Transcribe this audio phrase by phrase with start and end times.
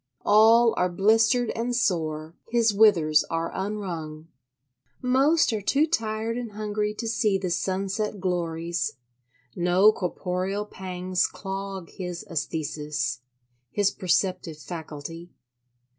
[0.25, 4.29] All are blistered and sore: his withers are unwrung.
[4.99, 8.93] Most are too tired and hungry to see the sunset glories;
[9.55, 15.29] no corporeal pangs clog his æsthesis—his perceptive faculty.